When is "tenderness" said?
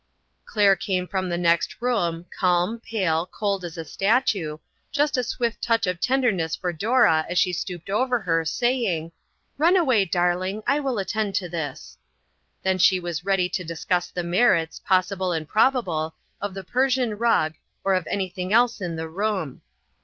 5.99-6.55